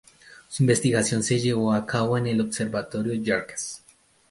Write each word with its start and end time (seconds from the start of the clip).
Su 0.47 0.63
investigación 0.63 1.21
se 1.21 1.39
llevó 1.39 1.73
a 1.73 1.85
cabo 1.85 2.17
en 2.17 2.25
el 2.25 2.41
Observatorio 2.41 3.13
Yerkes. 3.13 3.83